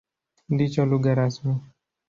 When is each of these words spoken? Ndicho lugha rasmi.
Ndicho 0.53 0.81
lugha 0.89 1.11
rasmi. 1.19 1.53